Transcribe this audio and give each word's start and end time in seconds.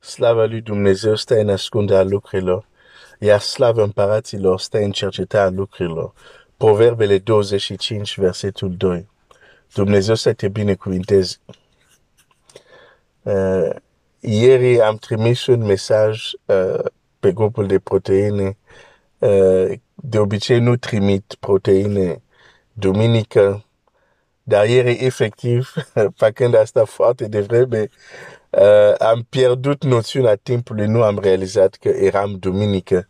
Slava 0.00 0.44
lui 0.44 0.60
Dumnezeu 0.60 1.14
stă 1.14 1.34
în 1.34 1.48
ascunderea 1.48 2.02
lucrurilor, 2.02 2.66
iar 3.18 3.40
slava 3.40 3.82
împăraților 3.82 4.60
stă 4.60 4.78
în 4.78 4.90
cercetarea 4.90 5.50
lucrurilor. 5.50 6.12
Proverbele 6.56 7.18
25, 7.18 8.18
versetul 8.18 8.76
2. 8.76 9.08
Dumnezeu 9.74 10.14
să 10.14 10.32
te 10.32 10.48
binecuvinteze. 10.48 11.36
Uh, 13.22 13.70
ieri 14.20 14.80
am 14.80 14.96
trimis 14.96 15.46
un 15.46 15.64
mesaj 15.64 16.30
uh, 16.44 16.84
pe 17.18 17.32
grupul 17.32 17.66
de 17.66 17.78
proteine. 17.78 18.56
Uh, 19.18 19.72
de 19.94 20.18
obicei 20.18 20.60
nu 20.60 20.76
trimit 20.76 21.36
proteine 21.40 22.22
duminică, 22.72 23.64
dar 24.42 24.68
ieri 24.68 25.04
efectiv, 25.04 25.72
făcând 26.22 26.54
asta 26.54 26.84
foarte 26.84 27.28
devreme, 27.28 27.88
uh, 28.50 28.94
am 28.98 29.26
pierdut 29.28 29.84
noțiunea 29.84 30.34
timpului, 30.34 30.86
nu 30.86 31.02
am 31.02 31.18
realizat 31.18 31.74
că 31.74 31.88
eram 31.88 32.36
duminică. 32.38 33.08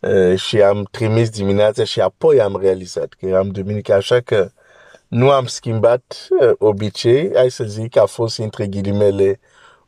Uh, 0.00 0.38
și 0.38 0.62
am 0.62 0.88
trimis 0.90 1.30
dimineața 1.30 1.84
și 1.84 2.00
apoi 2.00 2.40
am 2.40 2.58
realizat 2.60 3.12
că 3.18 3.26
eram 3.26 3.48
duminică, 3.48 3.94
așa 3.94 4.20
că 4.20 4.50
nu 5.08 5.30
am 5.30 5.46
schimbat 5.46 6.28
uh, 6.40 6.50
obicei, 6.58 7.30
hai 7.34 7.50
să 7.50 7.64
zic, 7.64 7.96
a 7.96 8.06
fost 8.06 8.38
între 8.38 8.66
ghilimele 8.66 9.40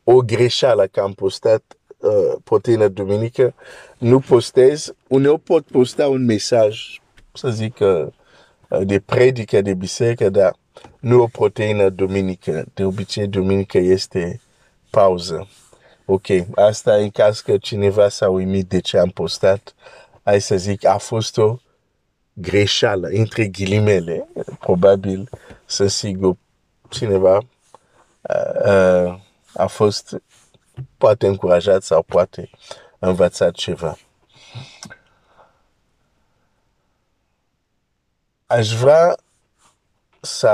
o 0.03 0.15
greșeală 0.15 0.87
că 0.91 0.99
am 0.99 1.13
postat 1.13 1.63
uh, 1.97 2.35
proteină 2.43 2.87
duminică, 2.87 3.53
nu 3.97 4.19
postez, 4.19 4.93
uneori 5.07 5.39
pot 5.39 5.65
posta 5.65 6.07
un 6.07 6.25
mesaj, 6.25 6.99
să 7.33 7.49
zic, 7.49 7.77
uh, 7.79 8.07
de 8.81 8.99
predică 8.99 9.61
de 9.61 9.73
biserică, 9.73 10.29
dar 10.29 10.55
nu 10.99 11.21
o 11.21 11.27
proteină 11.27 11.89
duminică. 11.89 12.65
De 12.73 12.83
obicei, 12.83 13.27
duminică 13.27 13.77
este 13.77 14.39
pauză. 14.95 15.47
Ok, 16.05 16.25
asta 16.55 16.93
în 16.95 17.09
caz 17.09 17.39
că 17.39 17.57
cineva 17.57 18.09
s-a 18.09 18.29
uimit 18.29 18.67
de 18.67 18.79
ce 18.79 18.97
am 18.97 19.09
postat, 19.09 19.75
hai 20.23 20.41
să 20.41 20.55
zic, 20.55 20.85
a 20.85 20.97
fost 20.97 21.37
o 21.37 21.57
greșeală, 22.33 23.07
între 23.07 23.47
ghilimele, 23.47 24.27
probabil, 24.59 25.29
să 25.65 25.87
sigur, 25.87 26.35
cineva 26.89 27.37
uh, 27.37 28.65
uh, 28.65 29.19
a 29.53 29.65
fost 29.67 30.21
poate 30.97 31.27
încurajat 31.27 31.83
sau 31.83 32.01
poate 32.01 32.49
învățat 32.99 33.53
ceva. 33.53 33.97
Aș 38.45 38.73
vrea 38.73 39.17
să 40.21 40.51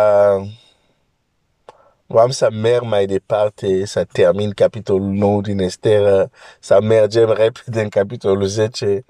Vreau 2.11 2.29
să 2.29 2.49
merg 2.51 2.83
mai 2.83 3.05
departe, 3.05 3.85
să 3.85 4.05
termin 4.11 4.51
capitolul 4.51 5.07
9 5.07 5.41
din 5.41 5.59
Ester, 5.59 6.29
să 6.59 6.81
mergem 6.81 7.31
repede 7.31 7.81
în 7.81 7.89
capitolul 7.89 8.45
10 8.45 9.05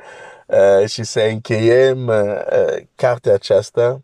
uh, 0.45 0.87
și 0.87 1.03
să 1.03 1.19
încheiem 1.19 2.07
uh, 2.07 2.77
cartea 2.95 3.33
aceasta. 3.33 4.01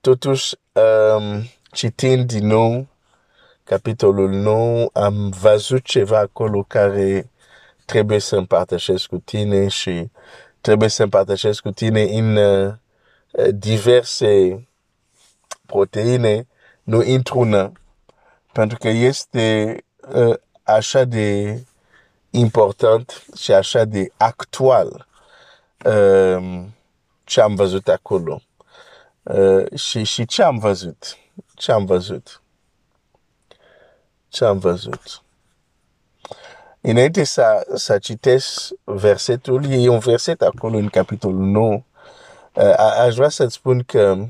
Totuși, 0.00 0.54
um, 0.72 1.50
citind 1.70 2.32
din 2.32 2.46
nou 2.46 2.86
capitolul 3.64 4.30
9, 4.30 4.88
am 4.92 5.34
văzut 5.40 5.84
ceva 5.84 6.18
acolo 6.18 6.64
care 6.68 7.30
trebuie 7.84 8.18
să 8.18 8.36
împărtășesc 8.36 9.06
cu 9.06 9.16
tine 9.16 9.68
și 9.68 10.10
trebuie 10.60 10.88
să 10.88 11.02
împărtășesc 11.02 11.62
cu 11.62 11.70
tine 11.70 12.02
în 12.02 12.36
uh, 12.36 12.72
diverse 13.54 14.66
proteine, 15.66 16.46
nu 16.82 17.02
într-una, 17.06 17.72
pentru 18.56 18.78
că 18.78 18.88
este 18.88 19.76
uh, 20.14 20.36
de 21.04 21.60
important 22.30 23.24
și 23.36 23.52
așa 23.52 23.84
de 23.84 24.12
actual 24.16 25.06
uh, 25.84 26.62
ce 27.24 27.40
am 27.40 27.54
văzut 27.54 27.88
acolo. 27.88 28.40
Uh, 29.22 29.78
și, 29.78 30.04
și 30.04 30.26
ce 30.26 30.42
am 30.42 30.58
văzut? 30.58 31.18
Ce 31.54 31.72
am 31.72 31.84
văzut? 31.84 32.42
Ce 34.28 34.44
am 34.44 34.58
versetul, 38.84 39.64
e 39.70 39.88
un 39.88 39.98
verset 39.98 40.42
acolo 40.42 40.76
în 40.76 40.88
capitolul 40.88 41.44
9. 41.44 41.72
Uh, 41.72 42.74
aș 42.76 43.14
vrea 43.14 43.28
să-ți 43.28 43.54
spun 43.54 43.82
că 43.82 44.26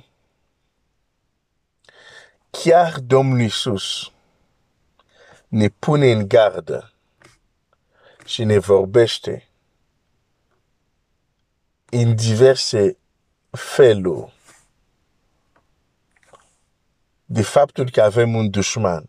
chiar 2.51 2.99
Domnul 2.99 3.41
ne 5.49 5.69
pune 5.69 6.13
în 6.13 6.29
gardă 6.29 6.93
și 8.25 8.45
ne 8.45 8.59
vorbește 8.59 9.49
în 11.91 12.17
diverse 12.17 12.97
feluri 13.51 14.35
de 17.25 17.43
faptul 17.43 17.91
că 17.91 18.03
avem 18.03 18.35
un 18.35 18.51
dușman 18.51 19.09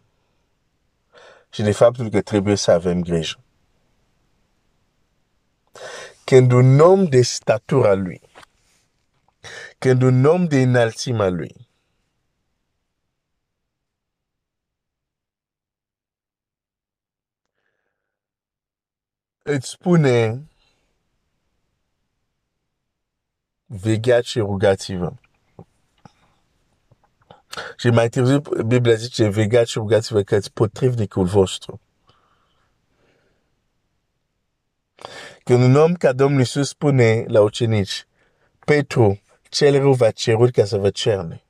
și 1.50 1.62
de 1.62 1.72
faptul 1.72 2.10
că 2.10 2.22
trebuie 2.22 2.56
să 2.56 2.72
avem 2.72 3.02
grijă. 3.02 3.40
Când 6.24 6.52
un 6.52 6.80
om 6.80 7.06
de 7.06 7.22
statura 7.22 7.94
lui, 7.94 8.22
când 9.78 10.02
un 10.02 10.26
om 10.26 10.48
de 10.48 10.62
înălțimea 10.62 11.30
lui, 11.30 11.67
îți 19.48 19.70
spune 19.70 20.48
vegheați 23.66 24.28
și 24.28 24.40
rugați-vă. 24.40 25.14
Și 27.78 27.90
mai 27.90 28.10
târziu 28.10 28.40
Biblia 28.66 28.96
zice 28.96 29.28
vegheați 29.28 29.72
și 29.72 29.78
rugați-vă 29.78 30.22
că 30.22 30.36
îți 30.36 30.52
potrivnicul 30.52 31.26
vostru. 31.26 31.82
Când 35.44 35.64
un 35.64 35.76
om 35.76 35.94
ca 35.94 36.14
Domnul 36.14 36.40
Iisus 36.40 36.68
spune 36.68 37.24
la 37.28 37.42
ucenici, 37.42 38.06
Petru, 38.66 39.22
cel 39.50 39.80
rău 39.80 39.94
va 39.94 40.12
cerut 40.12 40.52
ca 40.52 40.66
să 40.66 40.78
vă 40.78 40.90
cerne. 40.90 41.47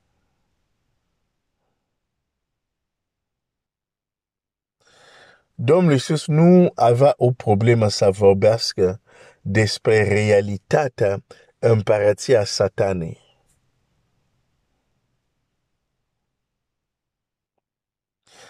Domnul 5.60 5.92
Iisus 5.92 6.26
nu 6.26 6.72
avea 6.74 7.14
o 7.16 7.32
problemă 7.32 7.88
să 7.88 8.10
vorbească 8.10 9.00
despre 9.40 10.02
realitatea 10.02 11.24
împărăția 11.58 12.44
satanei. 12.44 13.18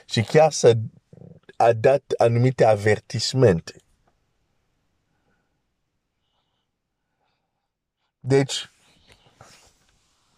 Și 0.07 0.23
chiar 0.23 0.53
să 0.53 0.75
a 1.57 1.73
dat 1.73 2.03
anumite 2.19 2.65
avertismente. 2.65 3.83
Deci, 8.21 8.71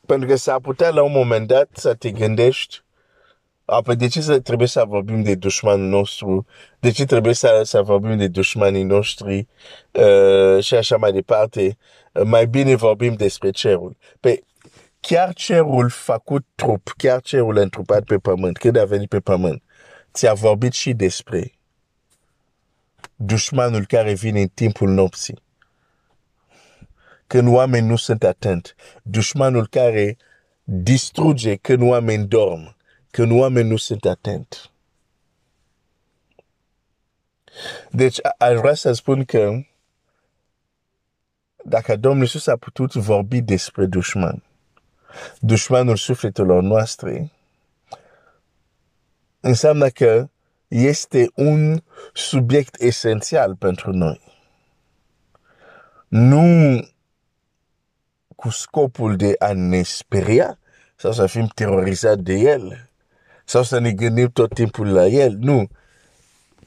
pentru 0.07 0.29
că 0.29 0.37
s-ar 0.37 0.61
putea 0.61 0.91
la 0.91 1.03
un 1.03 1.13
moment 1.13 1.47
dat 1.47 1.69
să 1.73 1.95
te 1.95 2.11
gândești 2.11 2.83
Apoi, 3.71 3.97
de 3.97 4.07
ce 4.07 4.21
trebuie 4.21 4.69
să 4.69 4.85
vorbim 4.89 5.23
de 5.23 5.35
dușmanul 5.35 5.89
nostru? 5.89 6.47
De 6.79 6.91
ce 6.91 7.05
trebuie 7.05 7.35
să, 7.35 7.61
să 7.65 7.83
vorbim 7.83 8.17
de 8.17 8.29
dușmanii 8.29 8.83
noștri? 8.83 9.47
Uh, 9.91 10.63
și 10.63 10.75
așa 10.75 10.97
mai 10.97 11.13
departe. 11.13 11.77
Uh, 12.13 12.23
mai 12.25 12.47
bine 12.47 12.75
vorbim 12.75 13.15
despre 13.15 13.51
cerul. 13.51 13.97
Pe 14.21 14.43
chiar 15.01 15.33
cerul 15.33 15.89
făcut 15.89 16.47
trup, 16.55 16.93
chiar 16.97 17.21
cerul 17.21 17.57
întrupat 17.57 18.05
pe 18.05 18.17
pământ, 18.17 18.59
când 18.59 18.77
a 18.77 18.85
venit 18.85 19.09
pe 19.09 19.21
pământ, 19.21 19.63
ți-a 20.13 20.33
vorbit 20.33 20.73
și 20.73 20.93
despre 20.93 21.53
dușmanul 23.17 23.87
care 23.87 24.13
vine 24.13 24.41
în 24.41 24.49
timpul 24.55 24.89
nopții. 24.89 25.43
Când 27.27 27.49
oamenii 27.55 27.89
nu 27.89 27.97
sunt 27.97 28.25
atenți. 28.25 28.75
Dușmanul 29.03 29.67
care 29.67 30.17
distruge 30.65 31.57
când 31.57 31.83
oamenii 31.83 32.27
dorm 32.27 32.79
când 33.11 33.41
oamenii 33.41 33.71
nu 33.71 33.77
sunt 33.77 34.05
atenți. 34.05 34.71
Deci 37.91 38.19
aș 38.39 38.57
vrea 38.57 38.75
să 38.75 38.93
spun 38.93 39.25
că 39.25 39.61
dacă 41.65 41.97
Domnul 41.97 42.23
Iisus 42.23 42.47
a 42.47 42.57
putut 42.57 42.95
vorbi 42.95 43.41
despre 43.41 43.87
dușman, 43.87 44.43
dușmanul 45.39 45.97
sufletelor 45.97 46.63
noastre, 46.63 47.33
înseamnă 49.41 49.89
că 49.89 50.29
este 50.69 51.31
un 51.35 51.83
subiect 52.13 52.81
esențial 52.81 53.57
pentru 53.57 53.93
noi. 53.93 54.21
Nu 56.09 56.79
cu 58.37 58.49
scopul 58.49 59.17
de 59.17 59.35
a 59.39 59.53
ne 59.53 59.83
speria 59.83 60.59
sau 60.97 61.13
să 61.13 61.27
fim 61.27 61.47
terorizați 61.47 62.23
de 62.23 62.33
el, 62.33 62.90
sau 63.51 63.63
să 63.63 63.79
ne 63.79 63.93
gândim 63.93 64.31
tot 64.31 64.55
timpul 64.55 64.93
la 64.93 65.07
el. 65.07 65.37
Nu. 65.39 65.69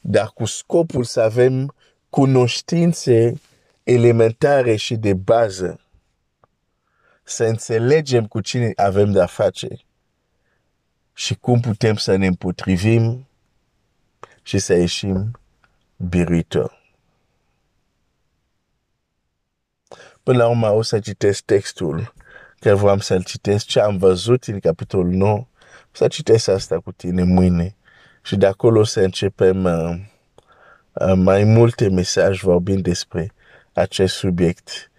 dar 0.01 0.27
cu 0.27 0.45
scopul 0.45 1.03
să 1.03 1.21
avem 1.21 1.75
cunoștințe 2.09 3.41
elementare 3.83 4.75
și 4.75 4.95
de 4.95 5.13
bază. 5.13 5.80
Să 7.24 7.44
înțelegem 7.44 8.27
cu 8.27 8.41
cine 8.41 8.71
avem 8.75 9.12
de-a 9.12 9.25
face 9.25 9.68
și 11.13 11.35
cum 11.35 11.59
putem 11.59 11.95
să 11.95 12.15
ne 12.15 12.27
împotrivim 12.27 13.27
și 14.41 14.57
să 14.57 14.74
ieșim 14.74 15.39
biruitor. 16.09 16.95
Până 20.24 20.38
la 20.38 20.47
urmă 20.47 20.69
o 20.69 20.81
să 20.81 21.00
citesc 21.00 21.44
textul, 21.44 22.13
că 22.59 22.75
vreau 22.75 23.00
să-l 23.00 23.24
citesc 23.24 23.65
ce 23.65 23.79
am 23.79 23.97
văzut 23.97 24.44
în 24.44 24.59
capitolul 24.59 25.13
9, 25.13 25.38
o 25.38 25.45
să 25.93 26.07
citesc 26.07 26.47
asta 26.47 26.79
cu 26.79 26.91
tine 26.91 27.23
mâine 27.23 27.75
și 28.23 28.35
de 28.35 28.45
acolo 28.45 28.79
o 28.79 28.83
să 28.83 28.99
începem 28.99 29.63
uh, 29.63 29.99
uh, 30.93 31.13
mai 31.15 31.43
multe 31.43 31.89
mesaje 31.89 32.39
vorbind 32.43 32.83
despre 32.83 33.33
acest 33.73 34.15
subiect 34.15 34.91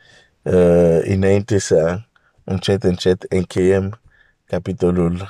uh, 0.42 0.98
înainte 1.02 1.58
să 1.58 2.00
încet, 2.44 2.82
încet 2.82 3.22
încheiem 3.22 4.00
capitolul 4.44 5.28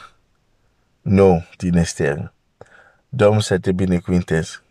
9 1.00 1.40
din 1.56 1.76
Ester. 1.76 2.32
Domnul 3.08 3.40
să 3.40 3.58
te 3.58 3.72
binecuvinteze. 3.72 4.63